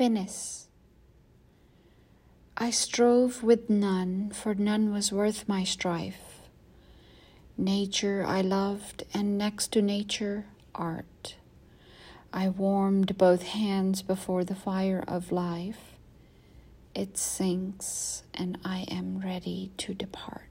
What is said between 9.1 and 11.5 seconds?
and next to nature, art.